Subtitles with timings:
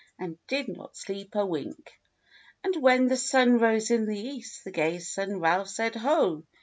[0.17, 1.91] And did not sleep a wink.
[2.63, 6.43] And when the sun rose in the East The Gays' son, Ralph, said, "Ho!